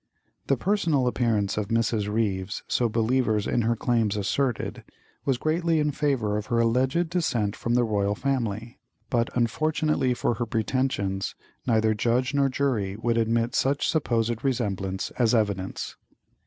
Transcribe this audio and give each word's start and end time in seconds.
The 0.47 0.57
personal 0.57 1.05
appearance 1.05 1.57
of 1.57 1.67
Mrs. 1.67 2.07
Ryves, 2.11 2.63
so 2.67 2.89
believers 2.89 3.45
in 3.45 3.61
her 3.61 3.75
claims 3.75 4.17
asserted, 4.17 4.83
was 5.25 5.37
greatly 5.37 5.79
in 5.79 5.91
favour 5.91 6.37
of 6.37 6.47
her 6.47 6.57
alleged 6.57 7.07
descent 7.11 7.55
from 7.55 7.75
the 7.75 7.83
royal 7.83 8.15
family; 8.15 8.79
but, 9.11 9.29
unfortunately 9.37 10.15
for 10.15 10.33
her 10.33 10.47
pretensions, 10.47 11.35
neither 11.67 11.93
judge 11.93 12.33
nor 12.33 12.49
jury 12.49 12.95
would 12.95 13.19
admit 13.19 13.53
such 13.53 13.87
supposed 13.87 14.43
resemblance 14.43 15.11
as 15.19 15.35
evidence. 15.35 15.97